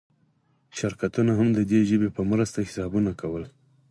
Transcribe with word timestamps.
شرکتونه 0.77 1.31
هم 1.39 1.47
د 1.57 1.59
دې 1.71 1.79
ژبې 1.89 2.09
په 2.15 2.21
مرسته 2.31 2.59
حسابونه 2.67 3.11
کول. 3.21 3.43